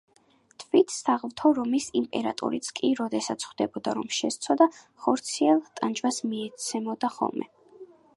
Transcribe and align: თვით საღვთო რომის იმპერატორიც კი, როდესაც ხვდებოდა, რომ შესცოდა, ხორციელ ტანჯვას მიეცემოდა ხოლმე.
თვით 0.61 0.91
საღვთო 0.93 1.49
რომის 1.57 1.89
იმპერატორიც 1.99 2.69
კი, 2.79 2.89
როდესაც 2.99 3.45
ხვდებოდა, 3.49 3.93
რომ 3.99 4.09
შესცოდა, 4.21 4.67
ხორციელ 5.05 5.61
ტანჯვას 5.81 6.19
მიეცემოდა 6.33 7.13
ხოლმე. 7.19 7.51